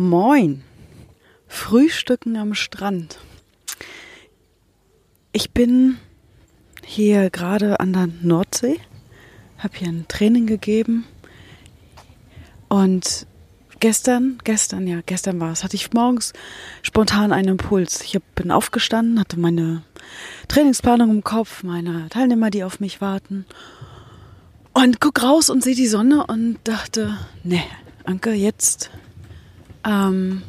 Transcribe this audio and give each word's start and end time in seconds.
Moin. 0.00 0.62
Frühstücken 1.48 2.36
am 2.36 2.54
Strand. 2.54 3.18
Ich 5.32 5.50
bin 5.50 5.98
hier 6.84 7.30
gerade 7.30 7.80
an 7.80 7.92
der 7.92 8.08
Nordsee, 8.22 8.78
habe 9.58 9.76
hier 9.76 9.88
ein 9.88 10.06
Training 10.06 10.46
gegeben 10.46 11.04
und 12.68 13.26
gestern, 13.80 14.38
gestern, 14.44 14.86
ja, 14.86 15.00
gestern 15.04 15.40
war 15.40 15.50
es, 15.50 15.64
hatte 15.64 15.74
ich 15.74 15.92
morgens 15.92 16.32
spontan 16.82 17.32
einen 17.32 17.48
Impuls. 17.48 18.00
Ich 18.02 18.16
bin 18.36 18.52
aufgestanden, 18.52 19.18
hatte 19.18 19.40
meine 19.40 19.82
Trainingsplanung 20.46 21.10
im 21.10 21.24
Kopf, 21.24 21.64
meine 21.64 22.08
Teilnehmer, 22.08 22.50
die 22.50 22.62
auf 22.62 22.78
mich 22.78 23.00
warten 23.00 23.46
und 24.74 25.00
guck 25.00 25.24
raus 25.24 25.50
und 25.50 25.64
sehe 25.64 25.74
die 25.74 25.88
Sonne 25.88 26.24
und 26.24 26.58
dachte, 26.62 27.18
ne, 27.42 27.64
Anke, 28.04 28.32
jetzt 28.32 28.90
ähm, 29.88 30.42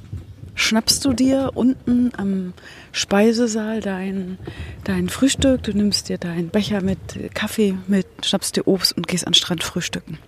schnappst 0.56 1.06
du 1.06 1.14
dir 1.14 1.52
unten 1.56 2.12
am 2.18 2.54
Speisesaal 2.92 3.80
dein, 3.80 4.38
dein 4.84 5.10
Frühstück, 5.10 5.64
du 5.64 5.72
nimmst 5.72 6.10
dir 6.10 6.18
deinen 6.18 6.50
Becher 6.50 6.82
mit 6.82 7.00
Kaffee 7.34 7.76
mit, 7.88 8.08
schnappst 8.24 8.58
dir 8.58 8.68
Obst 8.68 8.96
und 8.96 9.08
gehst 9.08 9.26
an 9.26 9.32
den 9.32 9.38
Strand 9.38 9.64
frühstücken. 9.64 10.20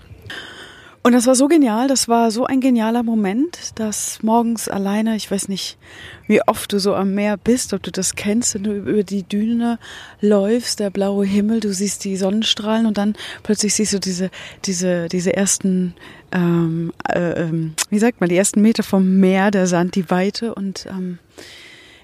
Und 1.03 1.13
das 1.13 1.25
war 1.25 1.33
so 1.33 1.47
genial, 1.47 1.87
das 1.87 2.07
war 2.07 2.29
so 2.29 2.45
ein 2.45 2.61
genialer 2.61 3.01
Moment, 3.01 3.79
dass 3.79 4.21
morgens 4.21 4.67
alleine, 4.67 5.15
ich 5.15 5.31
weiß 5.31 5.47
nicht, 5.47 5.79
wie 6.27 6.43
oft 6.43 6.71
du 6.71 6.79
so 6.79 6.93
am 6.93 7.15
Meer 7.15 7.37
bist, 7.37 7.73
ob 7.73 7.81
du 7.81 7.91
das 7.91 8.13
kennst, 8.13 8.53
wenn 8.53 8.63
du 8.63 8.75
über 8.75 9.01
die 9.01 9.23
Düne 9.23 9.79
läufst, 10.19 10.79
der 10.79 10.91
blaue 10.91 11.25
Himmel, 11.25 11.59
du 11.59 11.73
siehst 11.73 12.03
die 12.03 12.17
Sonnenstrahlen 12.17 12.85
und 12.85 12.99
dann 12.99 13.15
plötzlich 13.41 13.73
siehst 13.73 13.93
du 13.93 13.99
diese, 13.99 14.29
diese, 14.65 15.07
diese 15.07 15.35
ersten, 15.35 15.95
ähm, 16.31 16.93
äh, 17.09 17.45
ähm, 17.45 17.73
wie 17.89 17.99
sagt 17.99 18.19
man, 18.19 18.29
die 18.29 18.37
ersten 18.37 18.61
Meter 18.61 18.83
vom 18.83 19.19
Meer, 19.19 19.49
der 19.49 19.65
Sand, 19.65 19.95
die 19.95 20.07
Weite 20.11 20.53
und 20.53 20.85
ähm, 20.87 21.17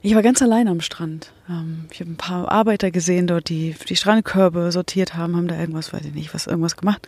ich 0.02 0.16
war 0.16 0.22
ganz 0.22 0.42
allein 0.42 0.68
am 0.68 0.82
Strand. 0.82 1.32
Ähm, 1.50 1.86
ich 1.92 2.00
habe 2.00 2.12
ein 2.12 2.18
paar 2.18 2.52
Arbeiter 2.52 2.92
gesehen 2.92 3.28
dort, 3.28 3.50
die 3.50 3.76
die 3.88 3.96
Strandkörbe 3.96 4.72
sortiert 4.72 5.16
haben, 5.16 5.36
haben 5.36 5.48
da 5.48 5.60
irgendwas, 5.60 5.94
weiß 5.94 6.06
ich 6.06 6.14
nicht, 6.14 6.34
was 6.34 6.48
irgendwas 6.48 6.78
gemacht. 6.78 7.08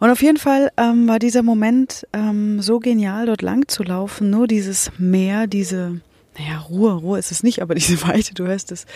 Und 0.00 0.10
auf 0.10 0.22
jeden 0.22 0.38
Fall 0.38 0.72
ähm, 0.76 1.06
war 1.06 1.18
dieser 1.18 1.42
Moment 1.42 2.06
ähm, 2.12 2.60
so 2.60 2.80
genial, 2.80 3.26
dort 3.26 3.40
lang 3.40 3.68
zu 3.68 3.84
laufen. 3.84 4.30
Nur 4.30 4.48
dieses 4.48 4.90
Meer, 4.98 5.46
diese, 5.46 6.00
naja, 6.36 6.58
Ruhe, 6.58 6.94
Ruhe 6.94 7.18
ist 7.18 7.30
es 7.30 7.42
nicht, 7.42 7.62
aber 7.62 7.74
diese 7.76 8.02
Weite, 8.02 8.34
du 8.34 8.46
hörst 8.46 8.72
es, 8.72 8.86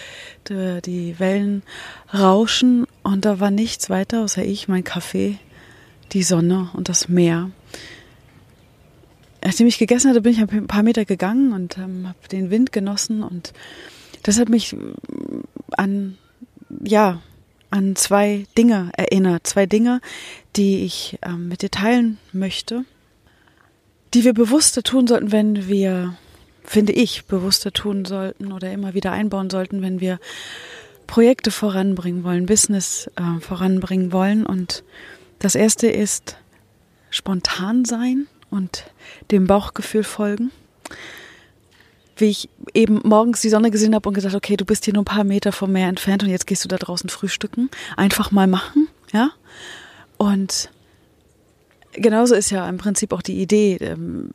die, 0.48 0.80
die 0.84 1.18
Wellen 1.20 1.62
rauschen 2.12 2.86
und 3.04 3.24
da 3.24 3.38
war 3.38 3.52
nichts 3.52 3.88
weiter 3.88 4.24
außer 4.24 4.44
ich, 4.44 4.66
mein 4.66 4.82
Kaffee, 4.84 5.38
die 6.12 6.24
Sonne 6.24 6.70
und 6.72 6.88
das 6.88 7.08
Meer. 7.08 7.50
Nachdem 9.46 9.68
ich 9.68 9.78
gegessen 9.78 10.10
hatte, 10.10 10.22
bin 10.22 10.32
ich 10.32 10.40
ein 10.40 10.66
paar 10.66 10.82
Meter 10.82 11.04
gegangen 11.04 11.52
und 11.52 11.78
ähm, 11.78 12.08
habe 12.08 12.28
den 12.32 12.50
Wind 12.50 12.72
genossen 12.72 13.22
und 13.22 13.52
das 14.24 14.40
hat 14.40 14.48
mich 14.48 14.74
an, 15.76 16.18
ja, 16.82 17.22
an 17.70 17.94
zwei 17.94 18.46
Dinge 18.58 18.90
erinnert. 18.96 19.46
Zwei 19.46 19.66
Dinge, 19.66 20.00
die 20.56 20.80
ich 20.80 21.20
ähm, 21.22 21.46
mit 21.46 21.62
dir 21.62 21.70
teilen 21.70 22.18
möchte, 22.32 22.84
die 24.14 24.24
wir 24.24 24.34
bewusster 24.34 24.82
tun 24.82 25.06
sollten, 25.06 25.30
wenn 25.30 25.68
wir, 25.68 26.16
finde 26.64 26.92
ich, 26.94 27.26
bewusster 27.26 27.70
tun 27.70 28.04
sollten 28.04 28.50
oder 28.50 28.72
immer 28.72 28.94
wieder 28.94 29.12
einbauen 29.12 29.48
sollten, 29.48 29.80
wenn 29.80 30.00
wir 30.00 30.18
Projekte 31.06 31.52
voranbringen 31.52 32.24
wollen, 32.24 32.46
Business 32.46 33.08
äh, 33.14 33.38
voranbringen 33.40 34.10
wollen. 34.10 34.44
Und 34.44 34.82
das 35.38 35.54
erste 35.54 35.86
ist 35.86 36.36
spontan 37.10 37.84
sein 37.84 38.26
und 38.50 38.84
dem 39.30 39.46
Bauchgefühl 39.46 40.04
folgen. 40.04 40.50
Wie 42.16 42.26
ich 42.26 42.48
eben 42.72 43.00
morgens 43.04 43.42
die 43.42 43.50
Sonne 43.50 43.70
gesehen 43.70 43.94
habe 43.94 44.08
und 44.08 44.14
gesagt, 44.14 44.34
okay, 44.34 44.56
du 44.56 44.64
bist 44.64 44.84
hier 44.84 44.94
nur 44.94 45.02
ein 45.02 45.06
paar 45.06 45.24
Meter 45.24 45.52
vom 45.52 45.72
Meer 45.72 45.88
entfernt 45.88 46.22
und 46.22 46.30
jetzt 46.30 46.46
gehst 46.46 46.64
du 46.64 46.68
da 46.68 46.76
draußen 46.76 47.10
frühstücken. 47.10 47.70
Einfach 47.96 48.30
mal 48.30 48.46
machen, 48.46 48.88
ja. 49.12 49.30
Und 50.16 50.70
genauso 51.92 52.34
ist 52.34 52.50
ja 52.50 52.68
im 52.68 52.78
Prinzip 52.78 53.12
auch 53.12 53.22
die 53.22 53.40
Idee 53.40 53.76
ähm, 53.80 54.30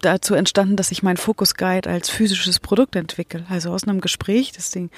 dazu 0.00 0.34
entstanden, 0.34 0.76
dass 0.76 0.92
ich 0.92 1.02
meinen 1.02 1.16
Focus 1.16 1.54
Guide 1.54 1.88
als 1.88 2.08
physisches 2.08 2.58
Produkt 2.58 2.96
entwickle. 2.96 3.44
Also 3.48 3.70
aus 3.70 3.84
einem 3.84 4.00
Gespräch, 4.00 4.52
das 4.52 4.70
Ding 4.70 4.90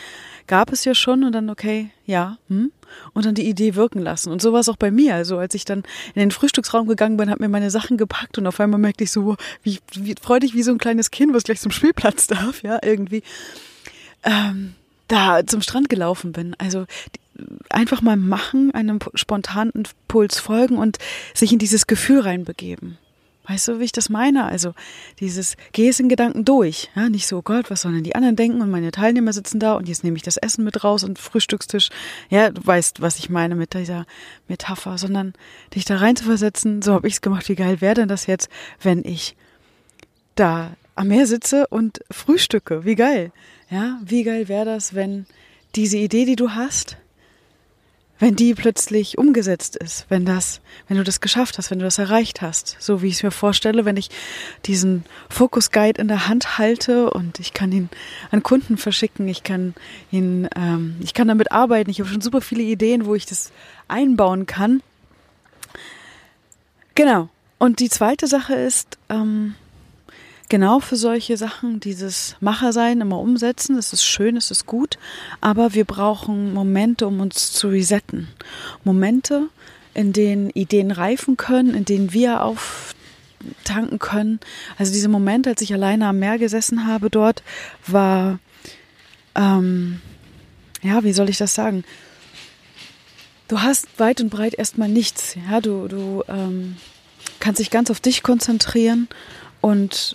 gab 0.47 0.73
es 0.73 0.85
ja 0.85 0.95
schon 0.95 1.25
und 1.25 1.33
dann, 1.33 1.51
okay, 1.51 1.91
ja, 2.07 2.39
hm, 2.49 2.73
und 3.13 3.25
dann 3.25 3.35
die 3.35 3.49
Idee 3.49 3.75
wirken 3.75 4.01
lassen. 4.01 4.31
Und 4.31 4.43
so 4.43 4.53
war 4.53 4.61
es 4.61 4.69
auch 4.69 4.77
bei 4.77 4.91
mir. 4.91 5.15
Also 5.15 5.39
als 5.39 5.55
ich 5.55 5.65
dann 5.65 5.83
in 6.15 6.21
den 6.21 6.31
Frühstücksraum 6.31 6.87
gegangen 6.87 7.17
bin, 7.17 7.31
habe 7.31 7.43
mir 7.43 7.49
meine 7.49 7.71
Sachen 7.71 7.97
gepackt 7.97 8.39
und 8.39 8.47
auf 8.47 8.61
einmal 8.61 8.81
merkte 8.81 9.05
ich 9.05 9.11
so, 9.11 9.37
wie, 9.63 9.81
wie 9.95 10.15
freudig 10.21 10.55
wie 10.55 10.63
so 10.63 10.73
ein 10.73 10.79
kleines 10.79 11.11
Kind, 11.11 11.35
was 11.35 11.45
gleich 11.45 11.61
zum 11.61 11.73
Spielplatz 11.73 12.27
darf, 12.29 12.63
ja, 12.63 12.79
irgendwie. 12.83 13.23
Ähm, 14.25 14.75
da 15.09 15.45
zum 15.47 15.63
Strand 15.63 15.89
gelaufen 15.89 16.33
bin. 16.33 16.55
Also 16.59 16.87
einfach 17.71 18.03
mal 18.03 18.17
machen, 18.17 18.73
einem 18.73 18.99
spontanen 19.15 19.73
Impuls 19.73 20.39
folgen 20.39 20.79
und 20.79 20.99
sich 21.35 21.53
in 21.53 21.59
dieses 21.59 21.87
Gefühl 21.87 22.21
reinbegeben. 22.21 22.99
Weißt 23.53 23.69
du, 23.69 23.81
wie 23.81 23.85
ich 23.85 23.93
das 23.93 24.09
meine? 24.09 24.47
Also 24.47 24.73
dieses, 25.21 25.59
geh 25.73 25.87
es 25.87 26.01
in 26.01 26.09
Gedanken 26.09 26.47
durch. 26.47 26.89
Ja, 26.97 27.11
nicht 27.11 27.27
so, 27.27 27.39
oh 27.39 27.43
Gott, 27.43 27.71
was 27.71 27.83
sollen 27.83 27.97
denn 27.97 28.05
die 28.05 28.15
anderen 28.15 28.35
denken? 28.35 28.63
Und 28.63 28.71
meine 28.71 28.93
Teilnehmer 28.93 29.35
sitzen 29.35 29.61
da 29.61 29.75
und 29.75 29.91
jetzt 29.91 30.05
nehme 30.05 30.17
ich 30.17 30.23
das 30.23 30.39
Essen 30.39 30.65
mit 30.65 30.83
raus 30.85 31.05
und 31.05 31.19
Frühstückstisch. 31.19 31.91
Ja, 32.31 32.49
du 32.49 32.67
weißt, 32.67 33.03
was 33.03 33.19
ich 33.19 33.29
meine 33.29 33.55
mit 33.55 33.75
dieser 33.75 34.07
Metapher, 34.49 34.97
sondern 34.97 35.35
dich 35.75 35.85
da 35.85 35.99
rein 35.99 36.17
zu 36.17 36.25
versetzen, 36.25 36.81
so 36.81 36.95
habe 36.95 37.07
ich 37.07 37.15
es 37.15 37.21
gemacht, 37.21 37.47
wie 37.51 37.55
geil 37.55 37.83
wäre 37.83 37.93
denn 37.93 38.09
das 38.09 38.27
jetzt, 38.27 38.49
wenn 38.81 39.05
ich 39.05 39.37
da 40.35 40.71
am 40.95 41.09
Meer 41.09 41.27
sitze 41.27 41.67
und 41.67 42.01
frühstücke? 42.11 42.87
Wie 42.87 42.95
geil. 42.95 43.33
Ja, 43.69 44.01
wie 44.03 44.25
geil 44.25 44.49
wäre 44.49 44.65
das, 44.65 44.95
wenn 44.95 45.27
diese 45.75 45.99
Idee, 45.99 46.25
die 46.25 46.37
du 46.37 46.53
hast, 46.53 46.97
wenn 48.23 48.37
die 48.37 48.55
plötzlich 48.55 49.19
umgesetzt 49.19 49.75
ist, 49.75 50.07
wenn 50.09 50.25
das, 50.25 50.61
wenn 50.87 50.97
du 50.97 51.03
das 51.03 51.21
geschafft 51.21 51.59
hast, 51.59 51.73
wenn 51.73 51.81
du 51.81 51.85
das 51.85 51.99
erreicht 51.99 52.41
hast, 52.41 52.77
so 52.79 53.03
wie 53.03 53.09
ich 53.09 53.15
es 53.15 53.25
mir 53.25 53.33
vorstelle, 53.33 53.85
wenn 53.85 53.97
ich 53.97 54.11
diesen 54.65 55.03
Focus 55.29 55.73
Guide 55.73 56.01
in 56.01 56.07
der 56.07 56.29
Hand 56.29 56.57
halte 56.57 57.11
und 57.11 57.41
ich 57.41 57.53
kann 57.53 57.73
ihn 57.73 57.89
an 58.31 58.45
Kunden 58.45 58.77
verschicken, 58.77 59.27
ich 59.27 59.43
kann 59.43 59.75
ihn, 60.13 60.49
ähm, 60.55 60.95
ich 61.01 61.15
kann 61.15 61.27
damit 61.27 61.51
arbeiten, 61.51 61.91
ich 61.91 61.99
habe 61.99 62.09
schon 62.09 62.21
super 62.21 62.41
viele 62.41 62.63
Ideen, 62.63 63.07
wo 63.07 63.17
ich 63.17 63.27
das 63.27 63.51
einbauen 63.89 64.47
kann. 64.47 64.85
Genau. 66.95 67.29
Und 67.59 67.81
die 67.81 67.91
zweite 67.91 68.29
Sache 68.29 68.55
ist, 68.55 68.99
ähm, 69.09 69.57
genau 70.53 70.81
für 70.81 70.97
solche 70.97 71.39
Sachen, 71.39 71.81
dieses 71.81 72.37
Machersein 72.41 73.01
immer 73.01 73.19
umsetzen. 73.19 73.77
Das 73.77 73.95
ist 73.95 74.05
schön, 74.05 74.35
das 74.35 74.51
ist 74.51 74.67
gut, 74.67 74.99
aber 75.41 75.73
wir 75.73 75.87
brauchen 75.87 76.53
Momente, 76.53 77.07
um 77.07 77.21
uns 77.21 77.55
zu 77.55 77.69
resetten. 77.69 78.29
Momente, 78.85 79.49
in 79.95 80.13
denen 80.13 80.51
Ideen 80.51 80.91
reifen 80.91 81.39
können, 81.39 81.75
in 81.75 81.87
denen 81.87 82.13
wir 82.13 82.43
auftanken 82.45 83.99
können. 83.99 84.41
Also 84.77 84.93
diese 84.93 85.09
Momente, 85.09 85.49
als 85.49 85.63
ich 85.63 85.73
alleine 85.73 86.07
am 86.07 86.19
Meer 86.19 86.37
gesessen 86.37 86.87
habe 86.87 87.09
dort, 87.09 87.43
war, 87.87 88.39
ähm, 89.35 90.03
ja, 90.83 91.03
wie 91.03 91.15
soll 91.15 91.31
ich 91.31 91.39
das 91.39 91.55
sagen? 91.55 91.83
Du 93.49 93.63
hast 93.63 93.89
weit 93.99 94.21
und 94.21 94.29
breit 94.29 94.53
erstmal 94.53 94.91
nichts. 94.91 95.35
Ja, 95.51 95.63
du, 95.63 95.89
du 95.89 96.25
ähm, 96.29 96.77
kannst 97.41 97.59
dich 97.59 97.71
ganz 97.71 97.91
auf 97.91 98.01
dich 98.01 98.23
konzentrieren 98.23 99.09
und 99.63 100.15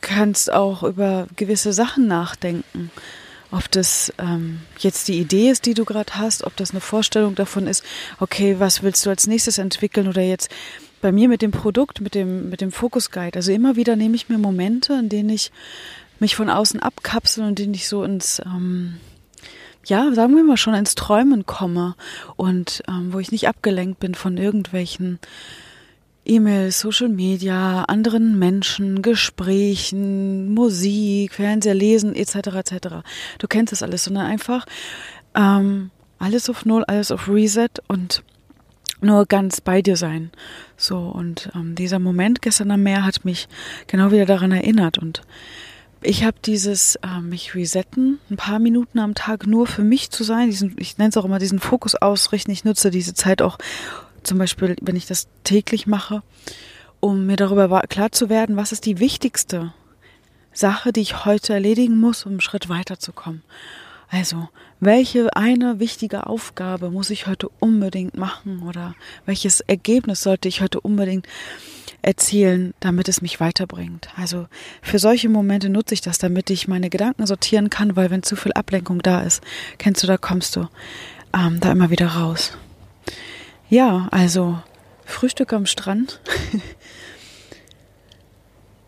kannst 0.00 0.52
auch 0.52 0.84
über 0.84 1.26
gewisse 1.34 1.72
Sachen 1.72 2.06
nachdenken. 2.06 2.92
Ob 3.50 3.70
das 3.70 4.12
ähm, 4.18 4.60
jetzt 4.78 5.08
die 5.08 5.18
Idee 5.18 5.50
ist, 5.50 5.66
die 5.66 5.74
du 5.74 5.84
gerade 5.84 6.14
hast, 6.14 6.44
ob 6.44 6.56
das 6.56 6.70
eine 6.70 6.80
Vorstellung 6.80 7.34
davon 7.34 7.66
ist, 7.66 7.84
okay, 8.20 8.56
was 8.58 8.82
willst 8.82 9.04
du 9.06 9.10
als 9.10 9.26
nächstes 9.26 9.58
entwickeln 9.58 10.08
oder 10.08 10.22
jetzt 10.22 10.50
bei 11.00 11.12
mir 11.12 11.28
mit 11.28 11.42
dem 11.42 11.52
Produkt, 11.52 12.00
mit 12.00 12.14
dem, 12.14 12.50
mit 12.50 12.60
dem 12.60 12.72
Focus 12.72 13.10
Guide. 13.10 13.36
Also 13.36 13.52
immer 13.52 13.76
wieder 13.76 13.96
nehme 13.96 14.16
ich 14.16 14.28
mir 14.28 14.38
Momente, 14.38 14.94
in 14.94 15.08
denen 15.08 15.30
ich 15.30 15.52
mich 16.18 16.34
von 16.36 16.50
außen 16.50 16.80
abkapsel 16.80 17.42
und 17.44 17.50
in 17.50 17.54
denen 17.56 17.74
ich 17.74 17.88
so 17.88 18.02
ins, 18.02 18.40
ähm, 18.44 18.96
ja, 19.84 20.12
sagen 20.14 20.34
wir 20.34 20.42
mal 20.42 20.56
schon 20.56 20.74
ins 20.74 20.94
Träumen 20.94 21.46
komme 21.46 21.94
und 22.36 22.82
ähm, 22.88 23.12
wo 23.12 23.18
ich 23.18 23.30
nicht 23.30 23.48
abgelenkt 23.48 24.00
bin 24.00 24.14
von 24.14 24.36
irgendwelchen 24.36 25.18
E-Mail, 26.26 26.70
Social 26.72 27.08
Media, 27.08 27.84
anderen 27.84 28.38
Menschen, 28.38 29.02
Gesprächen, 29.02 30.52
Musik, 30.52 31.34
Fernseher, 31.34 31.74
Lesen 31.74 32.14
etc. 32.14 32.34
etc. 32.36 32.88
Du 33.38 33.46
kennst 33.48 33.72
das 33.72 33.82
alles, 33.82 34.04
sondern 34.04 34.26
einfach 34.26 34.66
ähm, 35.34 35.90
alles 36.18 36.48
auf 36.50 36.64
Null, 36.64 36.84
alles 36.84 37.10
auf 37.10 37.28
Reset 37.28 37.68
und 37.88 38.22
nur 39.00 39.26
ganz 39.26 39.60
bei 39.60 39.82
dir 39.82 39.96
sein. 39.96 40.30
So 40.76 40.98
und 40.98 41.50
ähm, 41.54 41.74
dieser 41.74 41.98
Moment 41.98 42.42
gestern 42.42 42.70
am 42.70 42.82
Meer 42.82 43.04
hat 43.04 43.24
mich 43.24 43.48
genau 43.86 44.10
wieder 44.10 44.26
daran 44.26 44.52
erinnert 44.52 44.98
und 44.98 45.22
ich 46.02 46.24
habe 46.24 46.36
dieses 46.44 46.96
äh, 46.96 47.20
mich 47.20 47.54
resetten, 47.54 48.20
ein 48.30 48.36
paar 48.36 48.58
Minuten 48.58 48.98
am 48.98 49.14
Tag 49.14 49.46
nur 49.46 49.66
für 49.66 49.82
mich 49.82 50.10
zu 50.10 50.24
sein, 50.24 50.50
diesen, 50.50 50.76
ich 50.78 50.98
nenne 50.98 51.10
es 51.10 51.16
auch 51.16 51.24
immer 51.24 51.38
diesen 51.38 51.58
Fokus 51.58 51.94
ausrichten. 51.94 52.50
Ich 52.50 52.64
nutze 52.64 52.90
diese 52.90 53.14
Zeit 53.14 53.42
auch, 53.42 53.58
zum 54.26 54.38
Beispiel, 54.38 54.76
wenn 54.82 54.96
ich 54.96 55.06
das 55.06 55.28
täglich 55.44 55.86
mache, 55.86 56.22
um 57.00 57.26
mir 57.26 57.36
darüber 57.36 57.80
klar 57.82 58.12
zu 58.12 58.28
werden, 58.28 58.56
was 58.56 58.72
ist 58.72 58.86
die 58.86 58.98
wichtigste 58.98 59.72
Sache, 60.52 60.92
die 60.92 61.00
ich 61.00 61.24
heute 61.24 61.52
erledigen 61.52 61.98
muss, 61.98 62.24
um 62.24 62.32
einen 62.32 62.40
Schritt 62.40 62.68
weiterzukommen. 62.68 63.42
Also, 64.08 64.48
welche 64.78 65.34
eine 65.34 65.80
wichtige 65.80 66.26
Aufgabe 66.26 66.90
muss 66.90 67.10
ich 67.10 67.26
heute 67.26 67.48
unbedingt 67.58 68.16
machen 68.16 68.62
oder 68.62 68.94
welches 69.24 69.60
Ergebnis 69.60 70.20
sollte 70.20 70.48
ich 70.48 70.60
heute 70.60 70.80
unbedingt 70.80 71.26
erzielen, 72.02 72.72
damit 72.78 73.08
es 73.08 73.20
mich 73.20 73.40
weiterbringt? 73.40 74.08
Also, 74.16 74.46
für 74.80 75.00
solche 75.00 75.28
Momente 75.28 75.68
nutze 75.68 75.94
ich 75.94 76.02
das, 76.02 76.18
damit 76.18 76.50
ich 76.50 76.68
meine 76.68 76.88
Gedanken 76.88 77.26
sortieren 77.26 77.68
kann, 77.68 77.96
weil 77.96 78.10
wenn 78.10 78.22
zu 78.22 78.36
viel 78.36 78.52
Ablenkung 78.52 79.02
da 79.02 79.22
ist, 79.22 79.42
kennst 79.78 80.02
du, 80.02 80.06
da 80.06 80.16
kommst 80.16 80.54
du 80.54 80.68
ähm, 81.34 81.58
da 81.58 81.72
immer 81.72 81.90
wieder 81.90 82.06
raus. 82.06 82.56
Ja, 83.68 84.08
also 84.12 84.58
Frühstück 85.04 85.52
am 85.52 85.66
Strand. 85.66 86.20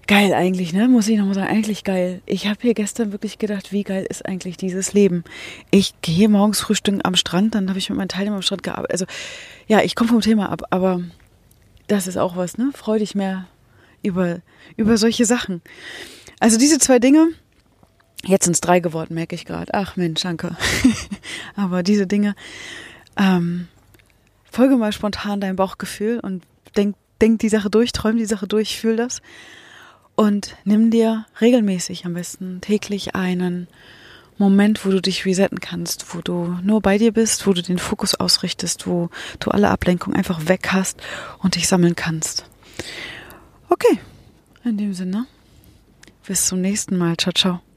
geil 0.06 0.32
eigentlich, 0.32 0.72
ne? 0.72 0.88
Muss 0.88 1.08
ich 1.08 1.18
nochmal 1.18 1.34
sagen, 1.34 1.48
eigentlich 1.48 1.82
geil. 1.84 2.22
Ich 2.26 2.46
habe 2.46 2.58
hier 2.62 2.74
gestern 2.74 3.10
wirklich 3.10 3.38
gedacht, 3.38 3.72
wie 3.72 3.82
geil 3.82 4.06
ist 4.08 4.24
eigentlich 4.24 4.56
dieses 4.56 4.92
Leben. 4.92 5.24
Ich 5.70 6.00
gehe 6.00 6.28
morgens 6.28 6.60
frühstücken 6.60 7.04
am 7.04 7.16
Strand, 7.16 7.54
dann 7.54 7.68
habe 7.68 7.78
ich 7.78 7.90
mit 7.90 7.98
meinen 7.98 8.08
Teilnehmern 8.08 8.38
am 8.38 8.42
Strand 8.42 8.62
gearbeitet. 8.62 8.92
Also 8.92 9.06
ja, 9.66 9.82
ich 9.82 9.96
komme 9.96 10.10
vom 10.10 10.20
Thema 10.20 10.50
ab, 10.50 10.62
aber 10.70 11.02
das 11.88 12.06
ist 12.06 12.16
auch 12.16 12.36
was, 12.36 12.56
ne? 12.56 12.70
Freu 12.74 12.98
dich 12.98 13.14
mehr 13.14 13.46
über, 14.02 14.40
über 14.76 14.96
solche 14.96 15.24
Sachen. 15.24 15.60
Also 16.38 16.56
diese 16.56 16.78
zwei 16.78 17.00
Dinge, 17.00 17.28
jetzt 18.24 18.44
sind 18.44 18.54
es 18.54 18.60
drei 18.60 18.78
geworden, 18.78 19.14
merke 19.14 19.34
ich 19.34 19.44
gerade. 19.44 19.74
Ach 19.74 19.96
Mensch, 19.96 20.22
danke. 20.22 20.56
aber 21.56 21.82
diese 21.82 22.06
Dinge, 22.06 22.36
ähm, 23.16 23.66
folge 24.50 24.76
mal 24.76 24.92
spontan 24.92 25.40
deinem 25.40 25.56
Bauchgefühl 25.56 26.20
und 26.20 26.42
denk, 26.76 26.96
denk 27.20 27.40
die 27.40 27.48
Sache 27.48 27.70
durch, 27.70 27.92
träum 27.92 28.16
die 28.16 28.26
Sache 28.26 28.46
durch, 28.46 28.78
fühl 28.78 28.96
das. 28.96 29.20
Und 30.14 30.56
nimm 30.64 30.90
dir 30.90 31.26
regelmäßig, 31.40 32.04
am 32.04 32.14
besten 32.14 32.60
täglich 32.60 33.14
einen 33.14 33.68
Moment, 34.36 34.84
wo 34.84 34.90
du 34.90 35.02
dich 35.02 35.26
resetten 35.26 35.60
kannst, 35.60 36.14
wo 36.14 36.20
du 36.20 36.58
nur 36.62 36.80
bei 36.80 36.96
dir 36.98 37.12
bist, 37.12 37.46
wo 37.46 37.52
du 37.52 37.62
den 37.62 37.78
Fokus 37.78 38.14
ausrichtest, 38.14 38.86
wo 38.86 39.10
du 39.40 39.50
alle 39.50 39.68
Ablenkung 39.68 40.14
einfach 40.14 40.46
weg 40.46 40.68
hast 40.72 41.00
und 41.40 41.56
dich 41.56 41.68
sammeln 41.68 41.96
kannst. 41.96 42.44
Okay, 43.68 43.98
in 44.64 44.76
dem 44.76 44.94
Sinne, 44.94 45.26
bis 46.26 46.46
zum 46.46 46.60
nächsten 46.60 46.96
Mal. 46.96 47.16
Ciao, 47.16 47.32
ciao. 47.32 47.67